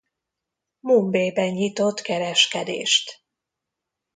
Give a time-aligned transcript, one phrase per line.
[0.79, 3.23] Mumbaiban nyitott kereskedést.